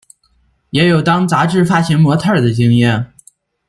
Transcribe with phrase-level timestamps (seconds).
[0.71, 3.13] 也有当杂志发型模特儿的经验。